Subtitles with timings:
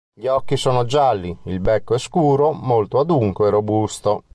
[0.15, 4.23] Gli occhi sono gialli; il becco è scuro, molto adunco e robusto.